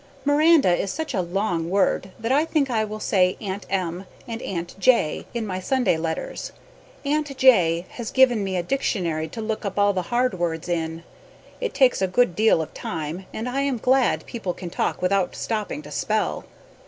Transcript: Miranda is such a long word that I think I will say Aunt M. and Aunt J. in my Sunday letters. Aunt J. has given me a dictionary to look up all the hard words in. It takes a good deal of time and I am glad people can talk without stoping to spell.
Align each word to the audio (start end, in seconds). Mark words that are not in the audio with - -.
Miranda 0.25 0.75
is 0.75 0.91
such 0.91 1.13
a 1.13 1.21
long 1.21 1.69
word 1.69 2.09
that 2.17 2.31
I 2.31 2.43
think 2.43 2.71
I 2.71 2.83
will 2.83 2.99
say 2.99 3.37
Aunt 3.39 3.67
M. 3.69 4.07
and 4.27 4.41
Aunt 4.41 4.73
J. 4.79 5.27
in 5.31 5.45
my 5.45 5.59
Sunday 5.59 5.95
letters. 5.95 6.53
Aunt 7.05 7.37
J. 7.37 7.85
has 7.87 8.09
given 8.09 8.43
me 8.43 8.57
a 8.57 8.63
dictionary 8.63 9.27
to 9.27 9.41
look 9.41 9.63
up 9.63 9.77
all 9.77 9.93
the 9.93 10.01
hard 10.09 10.39
words 10.39 10.67
in. 10.67 11.03
It 11.59 11.75
takes 11.75 12.01
a 12.01 12.07
good 12.07 12.35
deal 12.35 12.63
of 12.63 12.73
time 12.73 13.27
and 13.31 13.47
I 13.47 13.61
am 13.61 13.77
glad 13.77 14.25
people 14.25 14.55
can 14.55 14.71
talk 14.71 15.03
without 15.03 15.35
stoping 15.35 15.83
to 15.83 15.91
spell. 15.91 16.45